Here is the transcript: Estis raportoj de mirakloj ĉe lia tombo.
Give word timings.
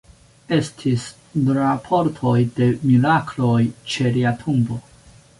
Estis 0.55 1.03
raportoj 1.57 2.33
de 2.59 2.69
mirakloj 2.91 3.59
ĉe 3.97 4.15
lia 4.17 4.33
tombo. 4.41 4.79